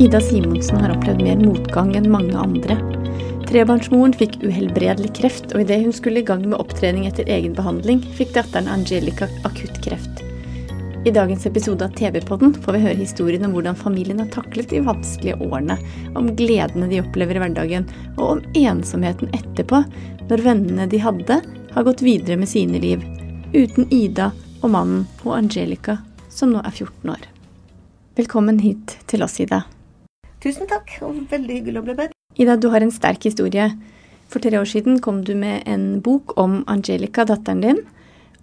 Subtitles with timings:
[0.00, 2.76] Ida Simonsen har opplevd mer motgang enn mange andre.
[3.48, 8.04] Trebarnsmoren fikk uhelbredelig kreft, og idet hun skulle i gang med opptrening etter egen behandling,
[8.14, 10.20] fikk datteren Angelica akutt kreft.
[11.02, 14.84] I dagens episode av TV-podden får vi høre historien om hvordan familien har taklet de
[14.86, 15.74] vanskelige årene,
[16.14, 17.88] om gledene de opplever i hverdagen,
[18.20, 19.80] og om ensomheten etterpå,
[20.28, 21.40] når vennene de hadde,
[21.72, 23.02] har gått videre med sine liv,
[23.50, 24.30] uten Ida
[24.60, 25.98] og mannen og Angelica,
[26.30, 27.26] som nå er 14 år.
[28.22, 29.64] Velkommen hit til oss, Ida.
[30.38, 32.12] Tusen takk, og veldig hyggelig å bli bedt.
[32.38, 33.72] Ida, du har en sterk historie.
[34.30, 37.80] For tre år siden kom du med en bok om Angelica, datteren din.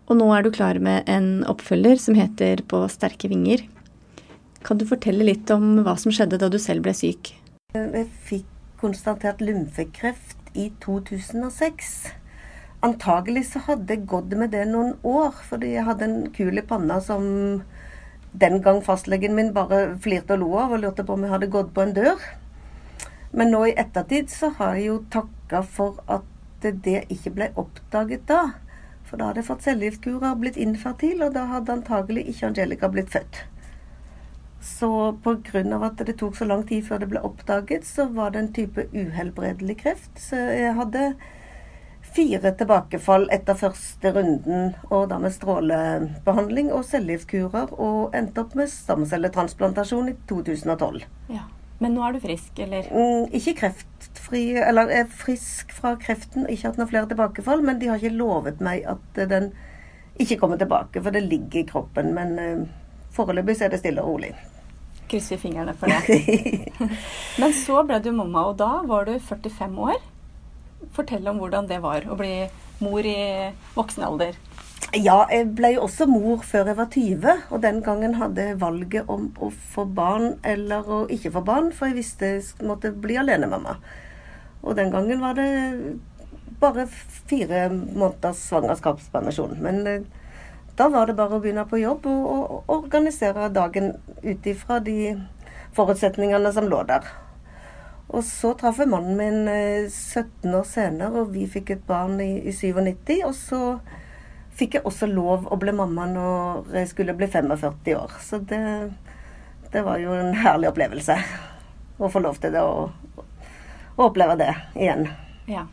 [0.10, 3.64] Og nå er du klar med en oppfølger som heter På sterke vinger.
[4.66, 7.32] Kan du fortelle litt om hva som skjedde da du selv ble syk?
[7.78, 8.52] Jeg fikk
[8.82, 11.94] konstatert lymfekreft i 2006.
[12.86, 16.66] Antagelig så hadde jeg gått med det noen år, fordi jeg hadde en kul i
[16.66, 17.24] panna som
[18.40, 21.52] den gang fastlegen min bare flirte og lo av og lurte på om jeg hadde
[21.54, 22.28] gått på en dør.
[23.36, 26.24] Men nå i ettertid så har jeg jo takka for at
[26.66, 28.56] det ikke ble oppdaget da.
[29.06, 33.12] For da hadde jeg fått cellegiftkurer, blitt infertil, og da hadde antagelig ikke Angelica blitt
[33.14, 33.44] født.
[34.66, 34.90] Så
[35.22, 35.62] pga.
[35.86, 38.88] at det tok så lang tid før det ble oppdaget, så var det en type
[38.94, 40.12] uhelbredelig kreft.
[40.18, 41.14] Så jeg hadde
[42.16, 48.72] fire tilbakefall etter første runden, og da med strålebehandling og cellegiftkurer, og endte opp med
[48.72, 51.04] stamcelletransplantasjon i 2012.
[51.34, 51.46] Ja.
[51.84, 52.88] Men nå er du frisk, eller?
[52.88, 57.92] Mm, ikke kreftfri, eller er frisk fra kreften, ikke hatt noen flere tilbakefall, men de
[57.92, 59.52] har ikke lovet meg at eh, den
[60.16, 62.14] ikke kommer tilbake, for det ligger i kroppen.
[62.16, 62.62] Men uh,
[63.12, 64.32] foreløpig er det stille og rolig.
[65.12, 66.22] Krysser fingrene for det.
[67.42, 70.00] Men så ble du mamma, og da var du 45 år.
[70.94, 72.46] Fortell om hvordan det var å bli
[72.84, 74.38] mor i voksen alder.
[74.96, 78.60] Ja, jeg ble jo også mor før jeg var 20, og den gangen hadde jeg
[78.62, 82.94] valget om å få barn eller å ikke få barn, for jeg visste jeg måtte
[82.94, 83.80] bli alenemamma.
[84.64, 85.50] Og den gangen var det
[86.62, 86.88] bare
[87.30, 89.58] fire måneders svangerskapspermisjon.
[89.62, 90.08] Men eh,
[90.80, 93.94] da var det bare å begynne på jobb og, og organisere dagen
[94.24, 95.16] ut ifra de
[95.76, 97.08] forutsetningene som lå der.
[98.16, 102.22] Og så traff jeg mannen min eh, 17 år senere, og vi fikk et barn
[102.24, 103.18] i, i 97.
[103.28, 103.62] Og så
[104.56, 108.16] fikk jeg også lov å bli mamma når jeg skulle bli 45 år.
[108.24, 108.62] Så det,
[109.74, 111.20] det var jo en herlig opplevelse
[111.98, 112.96] å få lov til det og,
[113.96, 115.10] og oppleve det igjen.
[115.52, 115.68] Ja.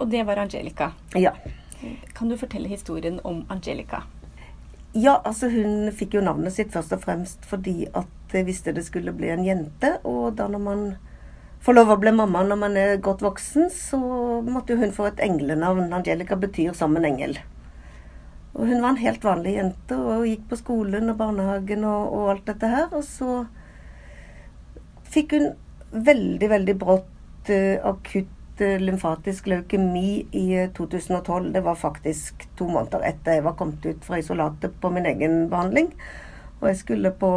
[0.00, 0.92] Og det var Angelica.
[1.16, 1.34] Ja.
[2.16, 4.04] Kan du fortelle historien om Angelica?
[4.92, 8.84] Ja, altså hun fikk jo navnet sitt først og fremst fordi at jeg visste det
[8.84, 9.96] skulle bli en jente.
[10.04, 10.82] Og da når man
[11.60, 14.00] får lov å bli mamma når man er godt voksen, så
[14.46, 15.92] måtte hun få et englenavn.
[15.92, 17.36] Angelica betyr som en engel.
[18.56, 22.30] Og hun var en helt vanlig jente og gikk på skolen og barnehagen og, og
[22.34, 22.88] alt dette her.
[22.96, 23.44] Og så
[25.10, 25.50] fikk hun
[25.90, 31.52] veldig, veldig brått uh, akutt uh, lymfatisk leukemi i uh, 2012.
[31.54, 35.44] Det var faktisk to måneder etter jeg var kommet ut fra isolatet på min egen
[35.52, 35.92] behandling.
[36.60, 37.30] Og jeg skulle på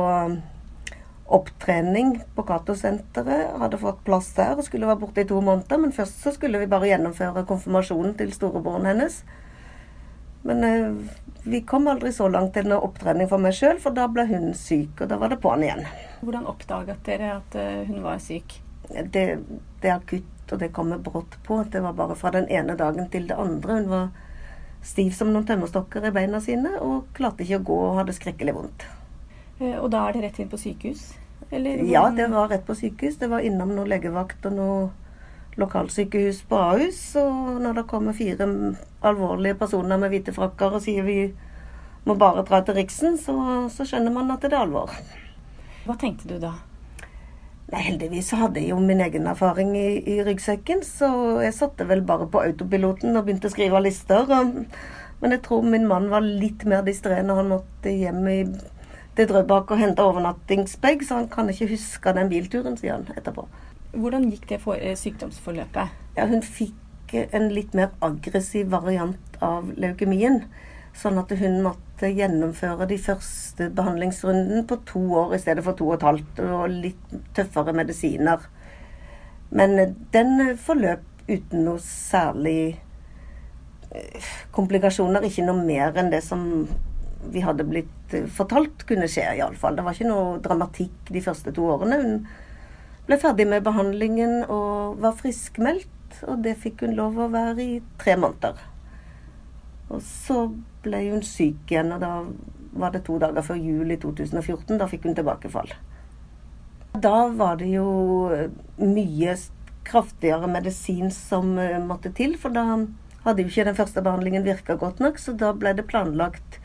[1.33, 3.55] opptrening på Cato-senteret.
[3.61, 5.81] Hadde fått plass der og skulle være borte i to måneder.
[5.81, 9.23] Men først så skulle vi bare gjennomføre konfirmasjonen til storebroren hennes.
[10.43, 14.09] Men eh, vi kom aldri så langt til noe opptrening for meg sjøl, for da
[14.11, 15.85] ble hun syk, og da var det på'n igjen.
[16.23, 18.59] Hvordan oppdaget dere at uh, hun var syk?
[18.87, 19.23] Det,
[19.81, 21.61] det er akutt, og det kommer brått på.
[21.71, 23.79] Det var bare fra den ene dagen til det andre.
[23.79, 24.07] Hun var
[24.83, 28.55] stiv som noen tømmerstokker i beina sine og klarte ikke å gå og hadde skrekkelig
[28.59, 28.87] vondt.
[29.59, 31.09] Uh, og da er det rett inn på sykehus?
[31.53, 33.19] Eller, ja, det var rett på sykehus.
[33.21, 34.77] Det var innom noe legevakt og noe
[35.61, 37.01] lokalsykehus på Ahus.
[37.21, 38.47] Og når det kommer fire
[39.05, 41.17] alvorlige personer med hvite frakker og sier vi
[42.07, 43.35] må bare dra til Riksen, så,
[43.71, 44.91] så skjønner man at det er alvor.
[45.85, 46.55] Hva tenkte du da?
[47.71, 51.07] Nei, Heldigvis så hadde jeg jo min egen erfaring i, i ryggsekken, så
[51.41, 54.27] jeg satte vel bare på autopiloten og begynte å skrive lister.
[54.27, 54.59] Og,
[55.21, 58.39] men jeg tror min mann var litt mer distré når han måtte hjem i,
[59.15, 63.45] til Drøbak og hente overnattingsbag, så han kan ikke huske den bilturen, sier han etterpå.
[63.93, 65.89] Hvordan gikk det for, eh, sykdomsforløpet?
[66.17, 66.73] Ja, Hun fikk
[67.13, 70.43] en litt mer aggressiv variant av leukemien.
[70.93, 75.87] Sånn at hun måtte gjennomføre de første behandlingsrunden på to år i stedet for to
[75.87, 78.39] og et halvt, og litt tøffere medisiner.
[79.51, 82.79] Men den forløp uten noe særlig
[83.91, 85.21] eh, komplikasjoner.
[85.21, 86.67] Ikke noe mer enn det som
[87.31, 89.77] vi hadde blitt eh, fortalt kunne skje, iallfall.
[89.77, 91.99] Det var ikke noe dramatikk de første to årene.
[92.03, 95.89] Hun ble ferdig med behandlingen og var friskmeldt,
[96.29, 98.59] og det fikk hun lov å være i tre måneder.
[99.93, 100.45] Og så
[100.83, 102.13] ble hun syk igjen, og da
[102.73, 104.77] var det to dager før jul i 2014.
[104.81, 105.73] Da fikk hun tilbakefall.
[106.93, 107.87] Da var det jo
[108.77, 109.35] mye
[109.83, 112.63] kraftigere medisin som eh, måtte til, for da
[113.25, 116.59] hadde jo ikke den første behandlingen virka godt nok, så da ble det planlagt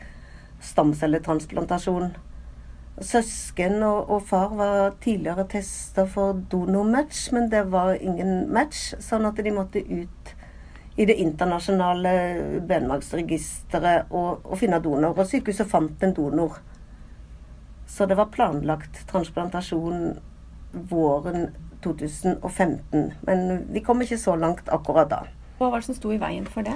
[0.63, 2.11] stamcelletransplantasjon.
[2.99, 9.27] Søsken og, og far var tidligere testa for donormatch, men det var ingen match, sånn
[9.29, 10.33] at de måtte ut
[10.99, 12.11] i det internasjonale
[12.67, 15.15] benmargsregisteret og, og finne donor.
[15.15, 16.59] Og sykehuset fant en donor.
[17.87, 20.17] Så det var planlagt transplantasjon
[20.91, 21.49] våren
[21.83, 23.13] 2015.
[23.21, 25.21] Men vi kom ikke så langt akkurat da.
[25.57, 26.75] Hva var det som sto i veien for det?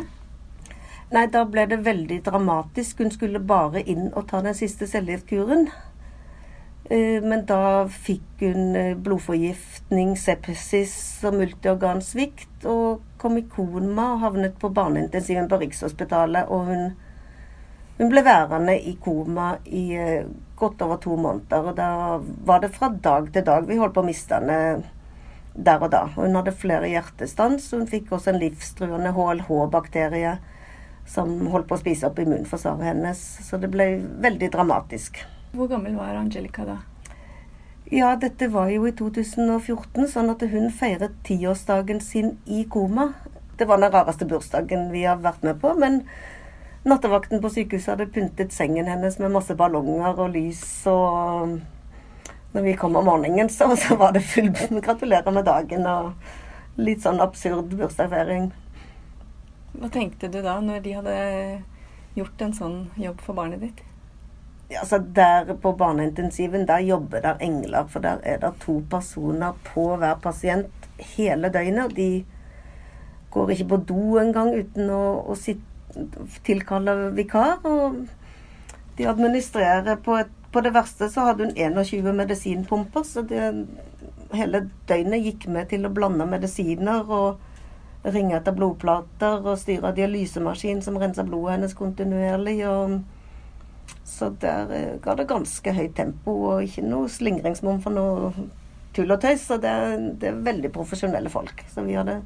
[1.13, 3.03] Nei, da ble det veldig dramatisk.
[3.03, 5.67] Hun skulle bare inn og ta den siste cellegiftkuren.
[6.89, 14.23] Eh, men da fikk hun eh, blodforgiftning, sepsis og multiorgansvikt, og kom i koma og
[14.25, 16.49] havnet på barneintensiven på Rikshospitalet.
[16.49, 16.89] Og hun,
[17.99, 20.25] hun ble værende i koma i eh,
[20.57, 21.69] godt over to måneder.
[21.69, 21.91] Og da
[22.49, 23.69] var det fra dag til dag.
[23.69, 24.81] Vi holdt på å miste henne
[25.53, 26.07] der og da.
[26.17, 27.69] Hun hadde flere hjertestans.
[27.69, 30.39] Hun fikk også en livstruende HLH-bakterie
[31.09, 33.21] som holdt på å spise opp immunforsvaret hennes.
[33.45, 35.23] Så det ble veldig dramatisk.
[35.53, 36.79] Hvor gammel var Angelica da?
[37.93, 43.11] Ja, dette var jo i 2014, sånn at hun feiret tiårsdagen sin i koma.
[43.59, 45.99] Det var den rareste bursdagen vi har vært med på, men
[46.89, 51.59] nattevakten på sykehuset hadde pyntet sengen hennes med masse ballonger og lys, og
[52.55, 54.49] når vi kom om morgenen, så, så var det full
[54.87, 58.49] gratulerer med dagen og litt sånn absurd bursdagsfeiring.
[59.73, 61.15] Hva tenkte du da, når de hadde
[62.17, 63.81] gjort en sånn jobb for barnet ditt?
[64.69, 69.57] Ja, altså der På barneintensiven der jobber der engler, for der er det to personer
[69.73, 70.87] på hver pasient
[71.17, 71.95] hele døgnet.
[71.97, 72.25] De
[73.33, 75.65] går ikke på do engang uten å, å sitte,
[76.45, 77.65] tilkalle vikar.
[77.65, 78.05] Og
[78.97, 83.49] de administrerer på, et, på det verste så hadde hun 21 medisinpumper, så det,
[84.33, 87.41] hele døgnet gikk med til å blande medisiner og
[88.03, 92.57] ringe etter blodplater og styre dialysemaskin som renser blodet hennes kontinuerlig.
[92.67, 93.01] og
[94.03, 98.31] så der eh, ga det ganske høyt tempo, og ikke noe slingringsmonn for noe
[98.95, 99.47] tull og tøys.
[99.47, 99.73] Så det,
[100.21, 101.63] det, er veldig profesjonelle folk.
[101.71, 102.19] Så vi hadde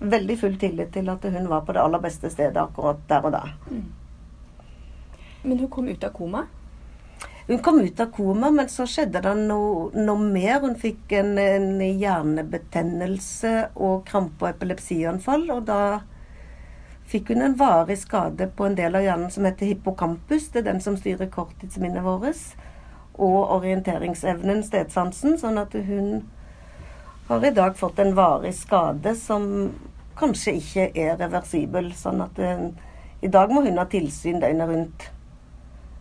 [0.00, 3.34] veldig full tillit til at hun var på det aller beste stedet akkurat der og
[3.36, 3.42] da.
[3.68, 3.84] Mm.
[5.42, 6.46] Men hun kom ut av koma?
[7.50, 10.60] Hun kom ut av koma, men så skjedde det noe, noe mer.
[10.62, 15.48] Hun fikk en, en hjernebetennelse og krampe- og epilepsianfall.
[15.56, 15.80] Og da
[17.10, 20.46] fikk hun en varig skade på en del av hjernen som heter hippocampus.
[20.54, 22.46] Det er den som styrer korttidsminnet vårt.
[23.18, 25.34] Og orienteringsevnen, stedsansen.
[25.42, 26.20] Sånn at hun
[27.26, 29.72] har i dag fått en varig skade som
[30.22, 31.90] kanskje ikke er reversibel.
[31.98, 32.68] Sånn at det, eh,
[33.26, 35.14] i dag må hun ha tilsyn døgnet rundt.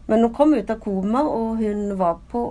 [0.09, 2.43] Men hun kom ut av koma, og hun var på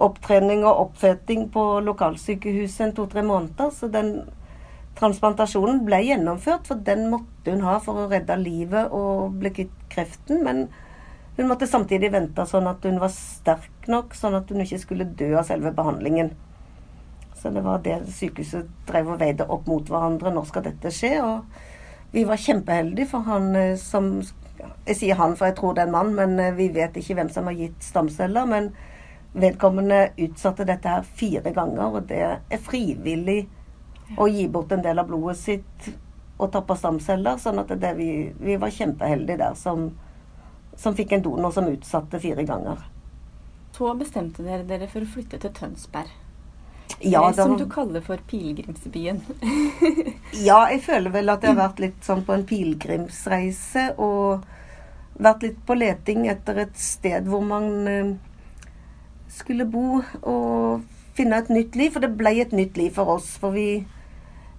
[0.00, 3.72] opptrening og oppføting på lokalsykehuset en to-tre måneder.
[3.76, 4.14] Så den
[4.98, 9.76] Transplantasjonen ble gjennomført, for den måtte hun ha for å redde livet og bli kvitt
[9.92, 10.42] kreften.
[10.44, 10.66] Men
[11.36, 15.08] hun måtte samtidig vente sånn at hun var sterk nok, sånn at hun ikke skulle
[15.16, 16.34] dø av selve behandlingen.
[17.40, 20.32] Så det var det sykehuset drev og veide opp mot hverandre.
[20.34, 21.14] Når skal dette skje?
[21.24, 24.39] Og vi var kjempeheldige, for han som som
[24.86, 27.16] Jeg sier han, for jeg tror det er en mann, men eh, vi vet ikke
[27.18, 28.48] hvem som har gitt stamceller.
[28.50, 28.70] Men
[29.32, 33.42] vedkommende utsatte dette her fire ganger, og det er frivillig
[34.18, 35.90] å gi bort en del av blodet sitt
[36.40, 37.38] og tappe stamceller.
[37.38, 39.90] Sånn at det, vi, vi, var kjempeheldige der som,
[40.78, 42.82] som fikk en donor som utsatte fire ganger.
[43.76, 46.10] Så bestemte dere dere for å flytte til Tønsberg.
[47.02, 49.20] Ja, det, som du kaller for pilegrimsbyen.
[50.48, 53.86] ja, jeg føler vel at jeg har vært litt sånn på en pilegrimsreise.
[53.96, 54.44] Og
[55.20, 58.12] vært litt på leting etter et sted hvor man uh,
[59.32, 60.84] skulle bo og
[61.16, 61.94] finne et nytt liv.
[61.94, 63.32] For det ble et nytt liv for oss.
[63.40, 63.80] For vi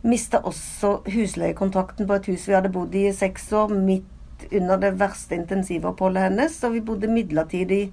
[0.01, 4.81] mista også husleiekontrakten på et hus vi hadde bodd i i seks år, midt under
[4.81, 6.57] det verste intensivoppholdet hennes.
[6.65, 7.83] Og vi bodde midlertidig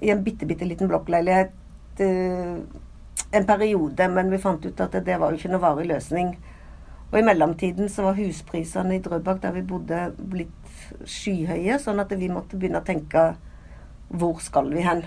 [0.00, 1.52] i en bitte, bitte liten blokkleilighet
[2.00, 2.84] uh,
[3.32, 6.32] en periode, men vi fant ut at det, det var jo ikke noe varig løsning.
[7.08, 10.72] Og i mellomtiden så var husprisene i Drøbak der vi bodde, blitt
[11.08, 13.30] skyhøye, sånn at vi måtte begynne å tenke
[14.08, 15.04] hvor skal vi hen?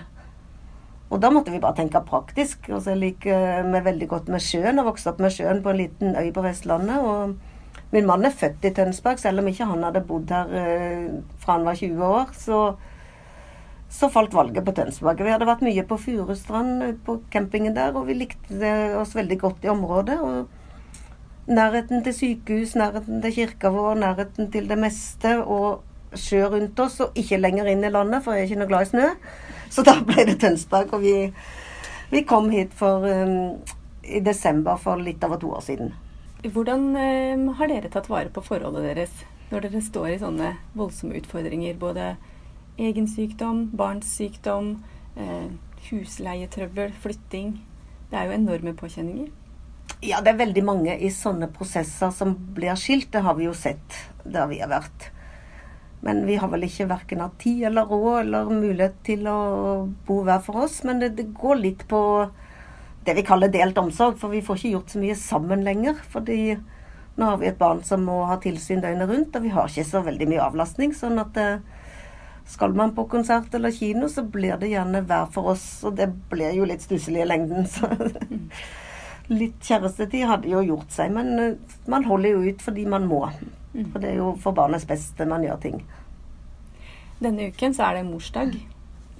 [1.12, 2.70] Og da måtte vi bare tenke praktisk.
[2.72, 5.80] Og så liker vi veldig godt med sjøen og vokste opp med sjøen på en
[5.82, 7.02] liten øy på Vestlandet.
[7.04, 11.10] Og min mann er født i Tønsberg, selv om ikke han hadde bodd her eh,
[11.42, 12.32] fra han var 20 år.
[12.38, 12.62] Så,
[13.92, 15.20] så falt valget på Tønsberg.
[15.20, 19.66] Vi hadde vært mye på Furustrand, på campingen der, og vi likte oss veldig godt
[19.66, 20.18] i området.
[20.20, 20.48] og
[21.52, 25.38] Nærheten til sykehus, nærheten til kirka vår, nærheten til det meste.
[25.44, 25.82] og
[26.18, 28.86] sjø rundt oss, og ikke lenger inn i landet, for jeg er ikke noe glad
[28.86, 29.06] i snø.
[29.72, 30.92] Så da ble det Tønsberg.
[30.92, 31.14] Og vi,
[32.12, 33.62] vi kom hit for, um,
[34.04, 35.94] i desember for litt over to år siden.
[36.42, 39.22] Hvordan um, har dere tatt vare på forholdet deres
[39.52, 41.78] når dere står i sånne voldsomme utfordringer?
[41.80, 42.14] Både
[42.78, 44.74] egen sykdom, barns sykdom,
[45.18, 45.48] uh,
[45.90, 47.56] husleietrøbbel, flytting.
[48.10, 49.30] Det er jo enorme påkjenninger.
[50.02, 53.12] Ja, det er veldig mange i sånne prosesser som blir skilt.
[53.14, 55.12] Det har vi jo sett der vi har vært.
[56.02, 59.36] Men vi har vel ikke verken hatt tid eller råd eller mulighet til å
[60.06, 60.80] bo hver for oss.
[60.82, 62.00] Men det, det, går litt på
[63.06, 66.02] det vi kaller delt omsorg, for vi får ikke gjort så mye sammen lenger.
[66.10, 66.40] Fordi
[67.14, 69.86] nå har vi et barn som må ha tilsyn døgnet rundt, og vi har ikke
[69.86, 70.96] så veldig mye avlastning.
[70.98, 71.62] Sånn at eh,
[72.48, 75.66] skal man på konsert eller kino, så blir det gjerne hver for oss.
[75.86, 77.68] Og det blir jo litt stusslig i lengden.
[77.70, 77.88] Så
[79.32, 81.12] litt kjærestetid hadde jo gjort seg.
[81.14, 83.24] Men eh, man holder jo ut fordi man må.
[83.72, 83.86] Mm.
[83.92, 85.82] For det er jo for barnets beste man gjør ting.
[87.22, 88.56] Denne uken så er det morsdag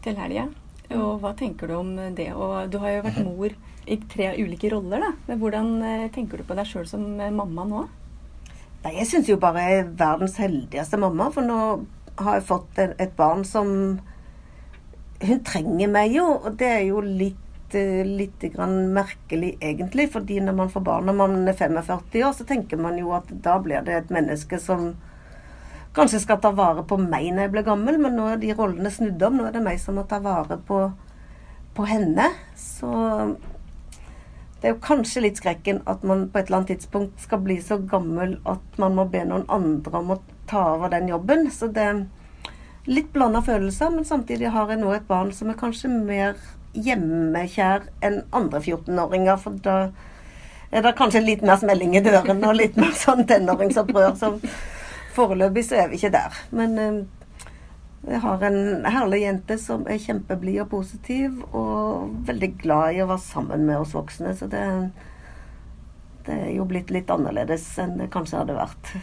[0.03, 0.49] til helga.
[0.93, 2.33] Og hva tenker du om det?
[2.35, 3.55] Og du har jo vært mor
[3.87, 5.11] i tre ulike roller, da.
[5.29, 7.87] Men hvordan eh, tenker du på deg sjøl som eh, mamma nå?
[8.83, 11.31] Nei, jeg syns jo bare jeg er verdens heldigste mamma.
[11.35, 11.59] For nå
[12.19, 14.01] har jeg fått et barn som
[15.23, 17.39] Hun trenger meg jo, og det er jo litt
[17.73, 20.11] litt merkelig, egentlig.
[20.13, 23.25] fordi når man får barn når man er 45 år, så tenker man jo at
[23.31, 24.97] da blir det et menneske som
[25.95, 28.91] kanskje skal ta vare på meg når jeg blir gammel, men nå er de rollene
[28.91, 29.37] snudd om.
[29.37, 30.91] Nå er det meg som må ta vare på,
[31.77, 32.29] på henne.
[32.57, 32.93] Så
[34.61, 37.59] det er jo kanskje litt skrekken at man på et eller annet tidspunkt skal bli
[37.61, 41.51] så gammel at man må be noen andre om å ta over den jobben.
[41.51, 42.03] Så det er
[42.91, 46.37] litt blanda følelser, men samtidig har jeg nå et barn som er kanskje mer
[46.73, 49.39] hjemmekjær enn andre 14-åringer.
[49.41, 49.77] For da
[50.73, 54.15] er det kanskje litt mer smelling i døren og litt mer sånn tenåringsopprør.
[54.19, 54.35] Så
[55.17, 56.39] foreløpig så er vi ikke der.
[56.57, 57.03] Men uh,
[58.09, 63.09] jeg har en herlig jente som er kjempeblid og positiv, og veldig glad i å
[63.13, 64.35] være sammen med oss voksne.
[64.35, 64.65] Så det,
[66.27, 68.97] det er jo blitt litt annerledes enn det kanskje hadde vært.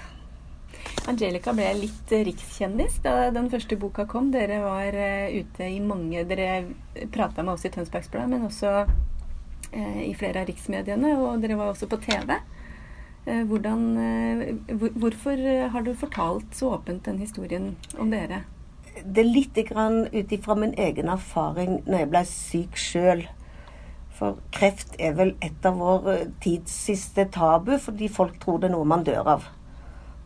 [1.09, 4.29] Angelica ble litt rikskjendis da den første boka kom.
[4.33, 8.73] Dere var uh, ute i mange Dere prata med oss i Tønsbergs Blad, men også
[8.85, 11.15] uh, i flere av riksmediene.
[11.17, 12.37] Og dere var også på TV.
[13.25, 13.83] Uh, hvordan,
[15.01, 15.43] hvorfor
[15.73, 18.43] har du fortalt så åpent den historien om dere?
[18.99, 23.27] Det er litt ut ifra min egen erfaring når jeg ble syk sjøl.
[24.19, 28.75] For kreft er vel et av vår tids siste tabu, fordi folk tror det er
[28.75, 29.45] noe man dør av.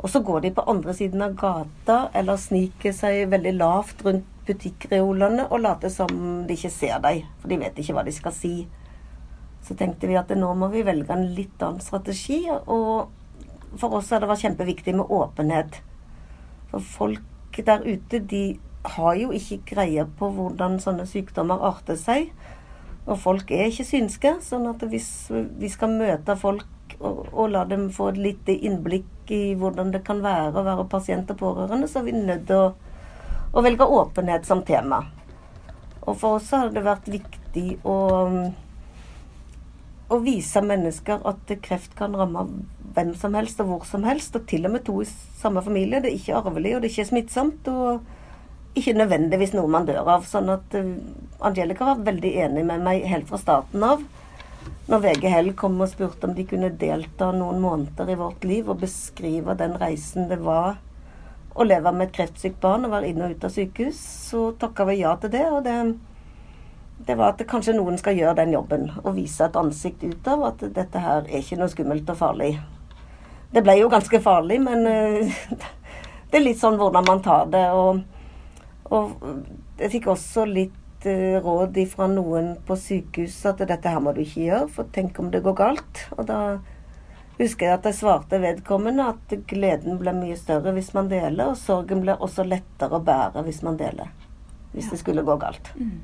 [0.04, 4.28] Og så går de på andre siden av gata eller sniker seg veldig lavt rundt
[4.44, 8.36] butikkreolene og later som de ikke ser deg, for de vet ikke hva de skal
[8.36, 8.56] si.
[9.64, 12.42] Så tenkte vi at nå må vi velge en litt annen strategi.
[12.52, 15.80] Og for oss har det vært kjempeviktig med åpenhet.
[16.74, 18.44] For folk der ute, de
[18.98, 22.34] har jo ikke greie på hvordan sånne sykdommer arter seg.
[23.08, 24.36] Og folk er ikke synske.
[24.44, 26.68] sånn at hvis vi skal møte folk
[27.04, 31.32] og, la dem få et lite innblikk i hvordan det kan være å være pasient
[31.34, 32.72] og pårørende, så er vi nødt til å,
[33.52, 35.04] å, velge åpenhet som tema.
[36.04, 37.98] Og for oss har det vært viktig å,
[40.12, 42.48] å vise mennesker at kreft kan ramme
[42.94, 46.02] hvem som helst og hvor som helst, og til og med to i samme familie.
[46.04, 47.72] Det er ikke arvelig, og det er ikke smittsomt.
[47.72, 48.04] og
[48.74, 50.24] ikke nødvendigvis noe man dør av.
[50.26, 50.88] Sånn at uh,
[51.46, 54.02] Angelica var veldig enig med meg helt fra starten av
[54.88, 58.68] når VG Hell kom og spurte om de kunne delta noen måneder i vårt liv
[58.68, 60.76] og beskrive den reisen det var
[61.54, 64.00] å leve med et kreftsykt barn og være inn og ut av sykehus,
[64.30, 65.44] så takka vi ja til det.
[65.54, 65.76] Og det,
[67.08, 70.48] det var at kanskje noen skal gjøre den jobben og vise et ansikt ut av
[70.50, 72.56] at dette her er ikke noe skummelt og farlig.
[73.54, 75.44] Det ble jo ganske farlig, men uh,
[76.32, 77.68] det er litt sånn hvordan man tar det.
[77.78, 78.02] Og,
[78.90, 79.14] og
[79.80, 84.22] jeg fikk også litt Eh, råd fra noen på sykehuset at dette her må du
[84.24, 86.04] ikke gjøre, for tenk om det går galt.
[86.16, 86.38] Og da
[87.40, 91.60] husker jeg at jeg svarte vedkommende at gleden blir mye større hvis man deler, og
[91.60, 94.14] sorgen blir også lettere å bære hvis man deler.
[94.72, 94.94] Hvis ja.
[94.94, 95.74] det skulle gå galt.
[95.76, 96.00] Mm.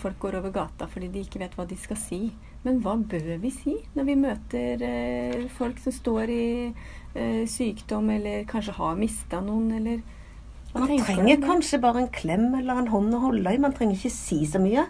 [0.00, 2.30] Folk går over gata fordi de ikke vet hva de skal si
[2.64, 8.08] Men hva bør vi si når vi møter eh, folk som står i eh, sykdom,
[8.14, 10.00] eller kanskje har mista noen, eller
[10.74, 11.46] Man trenger det?
[11.46, 13.60] kanskje bare en klem eller en hånd å holde i.
[13.62, 14.86] Man trenger ikke si så mye.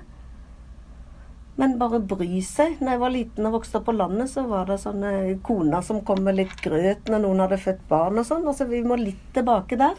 [1.60, 2.78] Men bare bry seg.
[2.80, 5.14] Når jeg var liten og vokste opp på landet, så var det sånne
[5.46, 8.46] koner som kom med litt grøt når noen hadde født barn og sånn.
[8.48, 9.98] Altså, vi må litt tilbake der.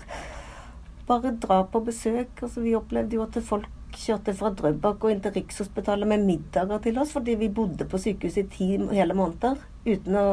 [1.09, 2.33] Bare dra på besøk.
[2.41, 6.79] Altså, vi opplevde jo at folk kjørte fra Drøbak og inn til Rikshospitalet med middager
[6.83, 10.25] til oss fordi vi bodde på sykehuset i ti hele måneder uten å,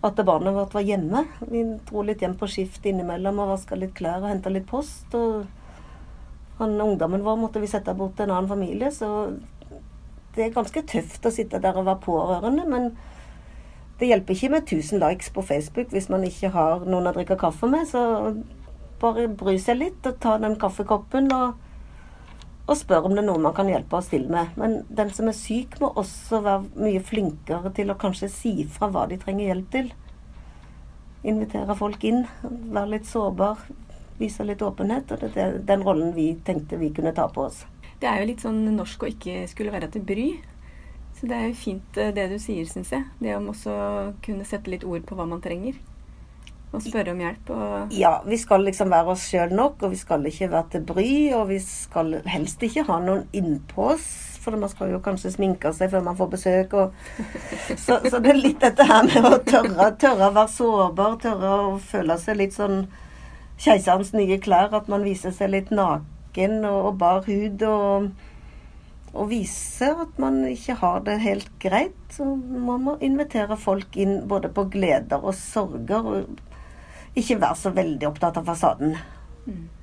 [0.00, 1.24] at barnet vårt var hjemme.
[1.40, 5.14] Vi dro litt hjem på skift innimellom og vaska litt klær og henta litt post.
[5.18, 5.46] Og
[6.60, 9.30] han ungdommen vår måtte vi sette bort til en annen familie, så
[10.34, 12.66] det er ganske tøft å sitte der og være pårørende.
[12.70, 12.92] Men
[13.98, 17.38] det hjelper ikke med 1000 likes på Facebook hvis man ikke har noen å drikke
[17.40, 17.88] kaffe med.
[17.90, 18.02] Så
[19.02, 21.58] bare bry seg litt og ta den kaffekoppen og,
[22.68, 24.52] og spør om det er noe man kan hjelpe oss til med.
[24.60, 28.90] Men den som er syk, må også være mye flinkere til å kanskje si fra
[28.92, 29.88] hva de trenger hjelp til.
[31.28, 33.64] Invitere folk inn, være litt sårbar,
[34.20, 35.14] vise litt åpenhet.
[35.14, 37.64] Og det er den rollen vi tenkte vi kunne ta på oss.
[37.98, 40.28] Det er jo litt sånn norsk å ikke skulle være til bry.
[41.18, 43.08] Så det er jo fint eh, det du sier, syns jeg.
[43.18, 43.72] Det om også
[44.22, 45.80] kunne sette litt ord på hva man trenger.
[46.68, 47.50] Og spørre om hjelp.
[47.50, 50.84] Og Ja, vi skal liksom være oss sjøl nok, og vi skal ikke være til
[50.88, 51.10] bry.
[51.38, 54.06] Og vi skal helst ikke ha noen innpå oss,
[54.42, 56.76] for man skal jo kanskje sminke seg før man får besøk.
[57.86, 61.52] Så, så det er litt dette her med å tørre, tørre å være sårbar, tørre
[61.66, 62.82] å føle seg litt sånn
[63.60, 64.72] keiserens nye klær.
[64.76, 67.64] At man viser seg litt naken og, og bar hud.
[67.64, 68.10] og
[69.18, 71.96] og vise at man ikke har det helt greit.
[72.12, 76.06] Så man må invitere folk inn både på gleder og sorger.
[76.06, 76.47] Og
[77.20, 78.96] ikke være så veldig opptatt av fasaden.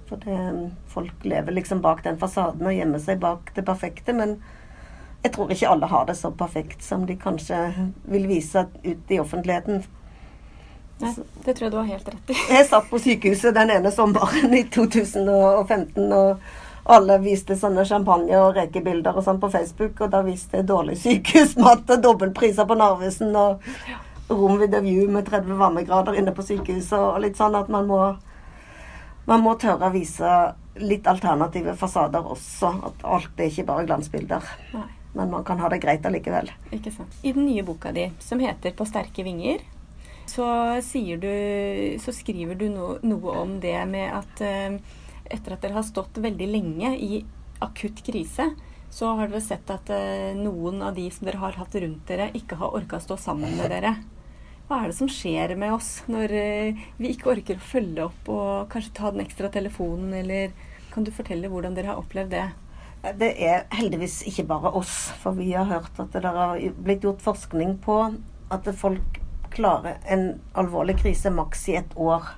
[0.09, 4.13] For det, folk lever liksom bak den fasaden og gjemmer seg bak det perfekte.
[4.13, 4.37] Men
[5.25, 7.61] jeg tror ikke alle har det så perfekt som de kanskje
[8.05, 9.85] vil vise ut i offentligheten.
[11.01, 11.11] Nei,
[11.43, 12.37] det tror jeg du har helt rett i.
[12.53, 16.45] Jeg satt på sykehuset den ene sommeren i 2015, og
[16.85, 20.99] alle viste sånne champagne- og rekebilder og sånn på Facebook, og da viste jeg dårlig
[21.01, 23.65] sykehusmat og dobbeltpriser på Narvesen og
[24.29, 27.99] rom ved view med 30 varmegrader inne på sykehuset og litt sånn at man må
[29.25, 30.31] man må tørre å vise
[30.81, 32.69] litt alternative fasader også.
[32.85, 34.51] At alt er ikke bare glansbilder.
[34.75, 34.89] Nei.
[35.15, 36.51] Men man kan ha det greit allikevel.
[36.75, 37.13] Ikke sant.
[37.23, 39.63] I den nye boka di, som heter 'På sterke vinger',
[40.25, 40.81] så,
[41.21, 44.79] du, så skriver du no, noe om det med at eh,
[45.25, 47.25] etter at dere har stått veldig lenge i
[47.61, 48.49] akutt krise,
[48.89, 52.31] så har dere sett at eh, noen av de som dere har hatt rundt dere,
[52.33, 53.95] ikke har orka å stå sammen med dere.
[54.65, 58.29] Hva er det som skjer med oss når eh, vi ikke orker å følge opp
[58.33, 60.55] og kanskje ta den ekstra telefonen, eller
[60.89, 62.45] kan du fortelle hvordan dere har opplevd det?
[63.19, 67.21] Det er heldigvis ikke bare oss, for vi har hørt at det har blitt gjort
[67.21, 67.99] forskning på
[68.55, 69.21] at folk
[69.53, 72.33] klarer en alvorlig krise maks i et år.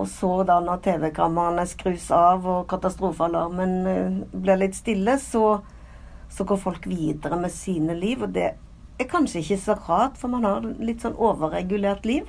[0.00, 5.58] Og så da når TV-kameraene skrus av og katastrofealarmen eh, blir litt stille, så,
[6.32, 8.24] så går folk videre med sine liv.
[8.24, 8.54] Og det
[8.98, 12.28] er kanskje ikke så rart, for man har litt sånn overregulert liv.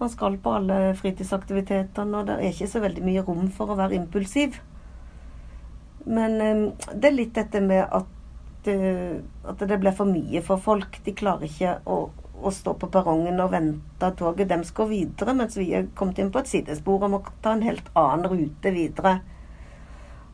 [0.00, 3.78] Man skal på alle fritidsaktivitetene, og det er ikke så veldig mye rom for å
[3.78, 4.58] være impulsiv.
[6.04, 10.60] Men eh, det er litt dette med at, eh, at det blir for mye for
[10.60, 10.98] folk.
[11.06, 12.00] De klarer ikke å,
[12.44, 16.20] å stå på perrongen og vente at toget deres går videre, mens vi er kommet
[16.20, 19.20] inn på et sidespor og må ta en helt annen rute videre.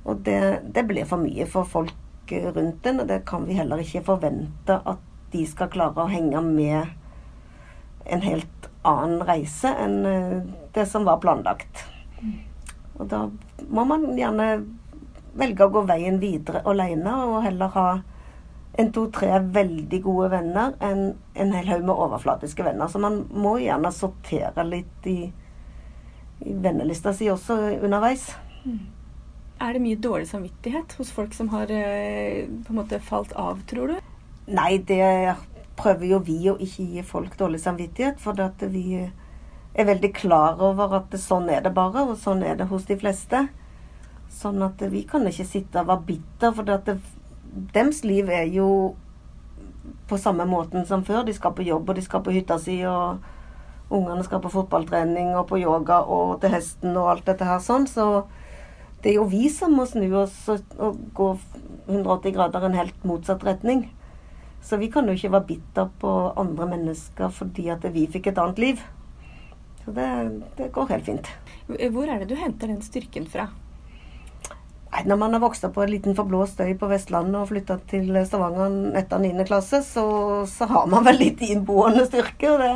[0.08, 0.40] Og det,
[0.74, 4.02] det blir for mye for folk eh, rundt en, og det kan vi heller ikke
[4.08, 6.96] forvente at de skal klare å henge med
[8.10, 10.36] en helt annen reise enn eh,
[10.74, 11.84] det som var planlagt.
[13.00, 13.26] Og da
[13.68, 14.48] må man gjerne
[15.40, 17.88] velge å gå veien videre alene, og heller ha
[18.80, 21.02] en to-tre veldig gode venner enn
[21.34, 22.88] en hel haug med overflatiske venner.
[22.88, 25.18] Så man må gjerne sortere litt i,
[26.40, 28.30] i vennelista si også underveis.
[29.60, 33.60] Er det mye dårlig samvittighet hos folk som har eh, på en måte falt av,
[33.68, 34.09] tror du?
[34.50, 35.36] Nei, det
[35.78, 40.58] prøver jo vi å ikke gi folk dårlig samvittighet, for at vi er veldig klar
[40.66, 43.44] over at sånn er det bare, og sånn er det hos de fleste.
[44.30, 46.98] Sånn at vi kan ikke sitte og være bitter, for at det,
[47.74, 48.66] deres liv er jo
[50.10, 51.22] på samme måten som før.
[51.26, 53.22] De skal på jobb, og de skal på hytta si, og
[53.90, 57.86] ungene skal på fotballtrening og på yoga og til hesten og alt dette her sånn.
[57.90, 58.26] Så
[59.02, 61.32] det er jo vi som må snu oss og gå
[61.88, 63.88] 180 grader en helt motsatt retning.
[64.62, 68.40] Så vi kan jo ikke være bitter på andre mennesker fordi at vi fikk et
[68.42, 68.84] annet liv.
[69.84, 70.06] Så det,
[70.58, 71.32] det går helt fint.
[71.70, 73.48] Hvor er det du henter den styrken fra?
[74.90, 77.78] Nei, Når man har vokst opp på en liten forblåst øy på Vestlandet og flytta
[77.90, 79.32] til Stavanger etter 9.
[79.48, 80.04] klasse, så,
[80.50, 82.50] så, har man vel litt innboende styrke.
[82.50, 82.72] og det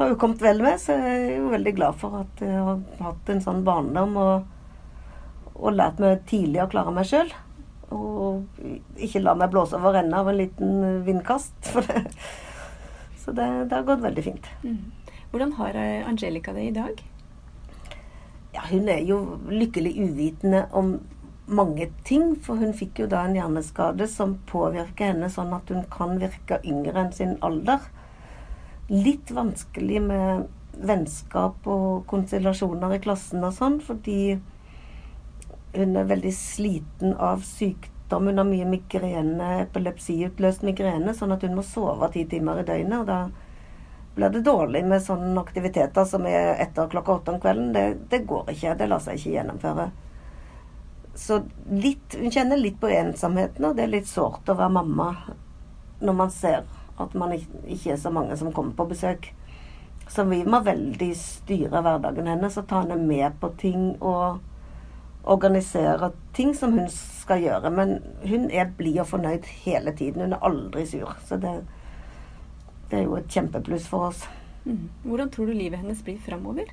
[0.00, 2.80] har jo kommet vel med, så jeg er jo veldig glad for at jeg har
[3.04, 4.50] hatt en sånn barndom og,
[5.54, 7.30] og lært meg tidlig å klare meg sjøl.
[7.94, 11.56] Og ikke la meg blåse over ende av en liten vindkast.
[11.74, 12.02] Det,
[13.20, 14.46] så det, det, har gått veldig fint.
[14.64, 14.92] Mm.
[15.30, 15.76] Hvordan har
[16.08, 17.02] Angelica det i dag?
[18.54, 19.18] Ja, hun er jo
[19.50, 20.94] lykkelig uvitende om
[21.50, 22.34] mange ting.
[22.42, 26.60] For hun fikk jo da en hjerneskade som påvirker henne sånn at hun kan virke
[26.66, 27.84] yngre enn sin alder.
[28.90, 30.48] Litt vanskelig med
[30.80, 34.38] vennskap og konstellasjoner i klassen og sånn, fordi
[35.76, 38.26] hun er veldig sliten av sykdom.
[38.26, 42.98] Hun har mye migrene, epilepsiutløst migrene, sånn at hun må sove ti timer i døgnet.
[43.00, 43.20] og da
[44.14, 47.72] blir det dårlig med sånne aktiviteter som er etter klokka åtte om kvelden.
[47.72, 48.74] Det, det går ikke.
[48.76, 49.90] Det lar seg ikke gjennomføre
[51.14, 55.10] så litt, hun kjenner litt på ensomheten, og det er litt sårt å være mamma
[56.00, 56.64] når man ser
[57.00, 59.30] at man ikke er så mange som kommer på besøk.
[60.10, 64.40] Så vi må veldig styre hverdagen hennes og ta henne med på ting og
[65.24, 67.70] organisere ting som hun skal gjøre.
[67.70, 70.22] Men hun er blid og fornøyd hele tiden.
[70.22, 71.16] Hun er aldri sur.
[71.28, 71.56] Så det,
[72.90, 74.24] det er jo et kjempepluss for oss.
[74.64, 74.88] Mm.
[75.02, 76.72] Hvordan tror du livet hennes blir framover?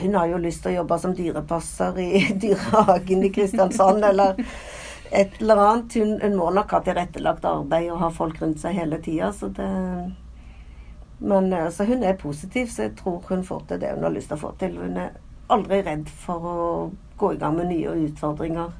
[0.00, 2.10] Hun har jo lyst til å jobbe som dyrepasser i
[2.42, 4.42] dyrehagen i Kristiansand, eller
[5.10, 5.94] et eller annet.
[5.94, 9.48] Hun, hun må nok ha tilrettelagt arbeid og ha folk rundt seg hele tida, så
[9.48, 9.70] det
[11.20, 14.30] Men så hun er positiv, så jeg tror hun får til det hun har lyst
[14.32, 14.78] til å få til.
[14.80, 15.18] Hun er
[15.52, 16.60] aldri redd for å
[17.20, 18.74] gå i gang med nye utfordringer.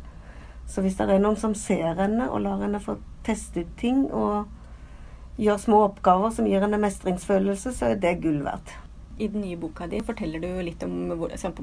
[0.71, 4.07] Så hvis det er noen som ser henne og lar henne få teste ut ting
[4.11, 8.79] og gjør små oppgaver som gir henne mestringsfølelse, så er det gull verdt
[9.21, 11.11] i den nye boka di forteller du litt om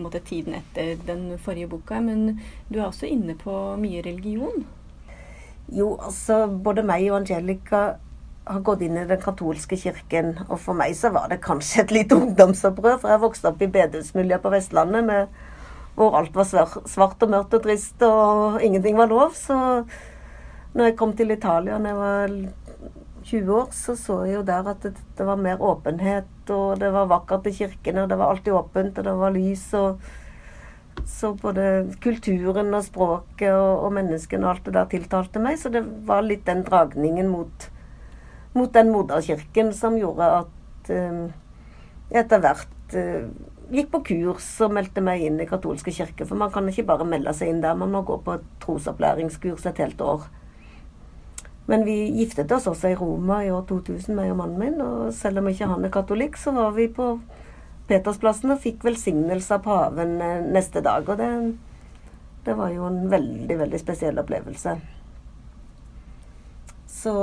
[0.04, 4.66] måte tiden etter den forrige boka, men du er også inne på mye religion?
[5.74, 7.82] Jo, altså både meg og Angelica
[8.48, 10.38] har gått inn i den katolske kirken.
[10.48, 13.72] Og for meg så var det kanskje et lite ungdomsopprør, for jeg vokste opp i
[13.74, 15.42] bedehusmiljøet på Vestlandet med,
[15.97, 16.45] hvor alt var
[16.86, 19.33] svart og mørkt og trist og ingenting var lov.
[19.33, 19.57] Så
[20.77, 22.36] når jeg kom til Italia da jeg var
[23.27, 26.93] 20 år, så så jeg jo der at det, det, var mer åpenhet, og det
[26.93, 29.65] var vakkert i kirkene, og det var alltid åpent, og det var lys.
[29.73, 29.99] og
[31.05, 31.65] Så både
[32.03, 35.57] kulturen og språket og, og menneskene og alt det der tiltalte meg.
[35.57, 37.69] Så det var litt den dragningen mot,
[38.53, 41.21] mot den moderkirken som gjorde at eh,
[42.21, 43.27] etter hvert uh,
[43.71, 46.25] gikk på kurs og meldte meg inn i katolske kirke.
[46.27, 49.82] For man kan ikke bare melde seg inn der, man må gå på trosopplæringskurs et
[49.84, 50.27] helt år.
[51.67, 54.82] Men vi giftet oss også i Roma i år 2000, meg og mannen min.
[54.82, 57.15] Og selv om ikke han er katolikk, så var vi på
[57.88, 61.08] Petersplassen og fikk velsignelse av paven eh, neste dag.
[61.08, 61.32] Og det,
[62.47, 64.77] det var jo en veldig, veldig spesiell opplevelse.
[66.97, 67.13] Så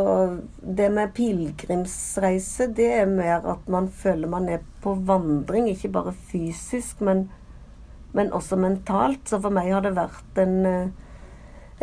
[0.63, 5.67] det med pilegrimsreise, det er mer at man føler man er på vandring.
[5.73, 7.27] Ikke bare fysisk, men,
[8.15, 9.25] men også mentalt.
[9.29, 10.93] Så for meg har det vært en eh,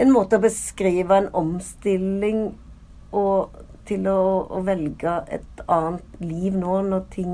[0.02, 2.44] en måte å beskrive en omstilling
[3.12, 3.58] og
[3.90, 7.34] til å, å, velge et annet liv nå når ting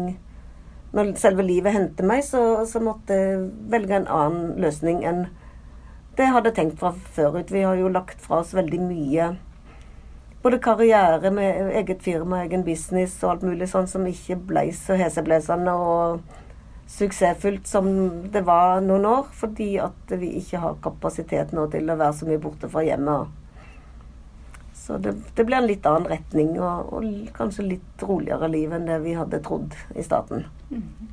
[0.96, 5.26] Når selve livet henter meg, så, så, måtte jeg velge en annen løsning enn
[6.18, 7.52] det jeg hadde tenkt fra før ut.
[7.54, 9.28] Vi har jo lagt fra oss veldig mye.
[10.48, 14.96] Både karriere med eget firma, egen business og alt mulig sånn som ikke ble så
[14.96, 16.22] heseblesende og
[16.88, 17.90] suksessfullt som
[18.32, 22.30] det var noen år, fordi at vi ikke har kapasitet nå til å være så
[22.30, 23.28] mye borte fra hjemmet.
[24.86, 28.88] Så det, det blir en litt annen retning og, og, kanskje litt roligere liv enn
[28.88, 30.48] det vi hadde trodd i starten.
[30.72, 31.12] Mm.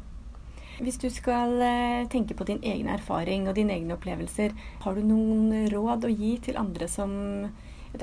[0.78, 4.54] Hvis du skal eh, tenke på din egen erfaring og dine egne opplevelser,
[4.86, 7.18] har du noen råd å gi til andre som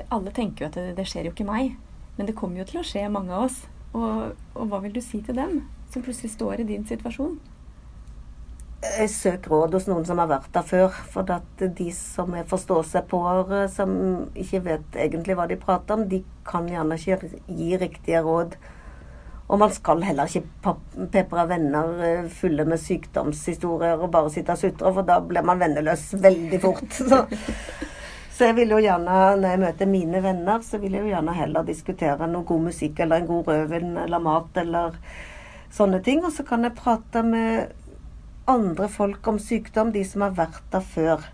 [0.08, 1.76] Alle tenker jo at det, det skjer jo ikke meg,
[2.16, 3.62] men det kommer jo til å skje mange av oss.
[3.92, 7.36] Og, og hva vil du si til dem som plutselig står i din situasjon?
[8.82, 11.00] jeg søker råd hos noen som har vært der før.
[11.14, 13.92] For at de som er forstå-seg-på-ere, som
[14.38, 18.56] ikke vet egentlig hva de prater om, de kan gjerne ikke gi riktige råd.
[19.52, 20.74] Og man skal heller ikke
[21.12, 25.60] pepre venner eh, fulle med sykdomshistorier og bare sitte og sutre, for da blir man
[25.60, 26.86] venneløs veldig fort.
[27.10, 27.24] Så,
[28.32, 31.34] så, jeg vil jo gjerne, når jeg møter mine venner, så vil jeg jo gjerne
[31.36, 34.96] heller diskutere noe god musikk eller en god rødvin eller mat eller
[35.72, 36.24] sånne ting.
[36.24, 37.74] Og så kan jeg prate med
[38.48, 41.28] andre folk om sykdom, de som har vært der før.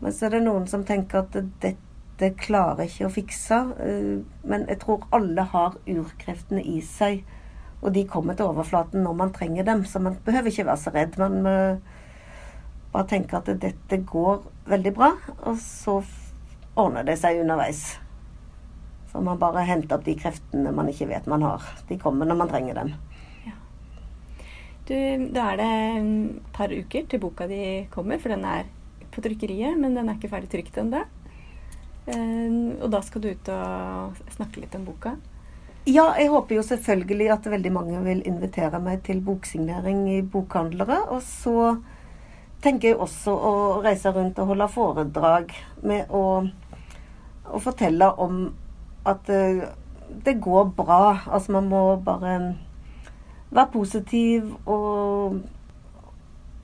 [0.00, 3.60] Men så er det noen som tenker at dette klarer ikke å fikse.
[3.84, 4.16] Eh,
[4.48, 7.26] men jeg tror alle har urkreftene i seg.
[7.80, 9.84] Og de kommer til overflaten når man trenger dem.
[9.84, 11.20] Så man behøver ikke være så redd.
[11.20, 11.44] Man,
[12.92, 15.12] bare tenke at dette går veldig bra,
[15.46, 16.00] og så
[16.78, 17.84] ordner det seg underveis.
[19.10, 21.64] Så man bare henter opp de kreftene man ikke vet man har.
[21.88, 22.92] De kommer når man trenger dem.
[23.46, 23.56] Ja.
[24.86, 24.94] Du,
[25.34, 27.62] da er det et par uker til boka di
[27.94, 28.68] kommer, for den er
[29.10, 31.02] på trykkeriet, men den er ikke ferdig trykt ennå.
[32.10, 35.16] Uh, og da skal du ut og snakke litt om boka.
[35.88, 41.00] Ja, jeg håper jo selvfølgelig at veldig mange vil invitere meg til boksignering i bokhandlere.
[41.10, 41.72] Og så
[42.62, 43.52] tenker jeg også å
[43.84, 45.54] reise rundt og holde foredrag
[45.86, 46.24] med å,
[47.50, 48.42] å fortelle om
[49.08, 49.76] at det, eh,
[50.10, 51.20] det går bra.
[51.30, 52.32] Altså man må bare
[53.50, 55.36] være positiv og,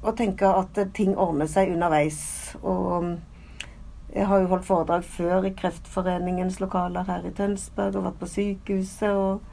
[0.02, 2.18] og tenke at ting ordner seg underveis.
[2.62, 3.12] Og
[4.16, 8.32] jeg har jo holdt foredrag før i Kreftforeningens lokaler her i Tønsberg og vært på
[8.34, 9.44] sykehuset og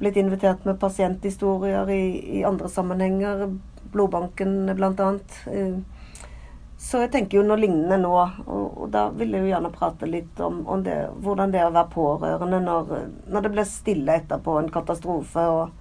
[0.00, 2.02] blitt invitert med pasienthistorier i,
[2.40, 3.48] i andre sammenhenger.
[3.92, 5.10] Blodbanken bl.a.
[6.80, 8.14] Så jeg tenker jo noe lignende nå.
[8.48, 11.74] Og da vil jeg jo gjerne prate litt om, om det, hvordan det er å
[11.74, 12.94] være pårørende når,
[13.28, 15.44] når det blir stille etterpå en katastrofe.
[15.44, 15.74] Og,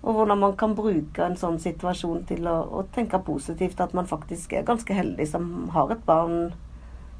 [0.00, 3.82] og, hvordan man kan bruke en sånn situasjon til å, å, tenke positivt.
[3.84, 6.54] At man faktisk er ganske heldig som har et barn.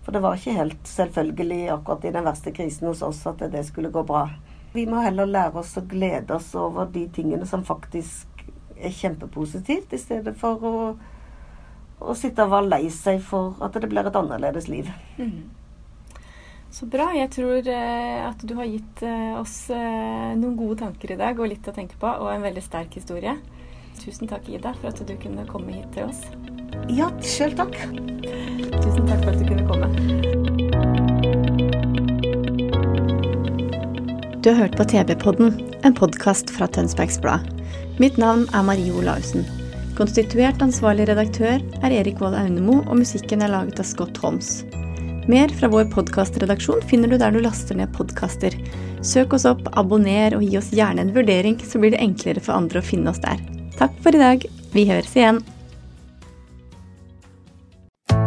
[0.07, 3.67] For det var ikke helt selvfølgelig akkurat i den verste krisen hos oss at det
[3.69, 4.31] skulle gå bra.
[4.73, 8.34] Vi må heller lære oss å glede oss over de tingene som faktisk
[8.79, 10.79] er kjempepositivt, i stedet for å
[12.05, 14.91] å sitte og være lei seg for at det blir et annerledes liv.
[15.19, 15.45] Mm.
[16.75, 17.13] Så bra.
[17.15, 21.39] Jeg tror eh, at du har gitt eh, oss eh, noen gode tanker i dag
[21.39, 23.37] og litt å tenke på, og en veldig sterk historie.
[24.01, 26.25] Tusen takk, Ida, for at du kunne komme hit til oss.
[26.91, 27.79] Ja, sjøl takk.
[27.79, 30.54] Tusen takk for at du kunne komme.
[34.45, 35.55] Du har hørt på TV-podden,
[35.89, 37.47] en podkast fra Tønsbergs Blad.
[37.97, 39.47] Mitt navn er Marie Olaussen.
[39.97, 44.51] Konstituert ansvarlig redaktør er Erik Vold Aunemo, og musikken er laget av Scott Holmes.
[45.33, 48.53] Mer fra vår podkastredaksjon finner du der du laster ned podkaster.
[49.01, 52.59] Søk oss opp, abonner og gi oss gjerne en vurdering, så blir det enklere for
[52.61, 53.41] andre å finne oss der.
[53.81, 54.45] Takk for i dag.
[54.77, 55.41] Vi høres igjen.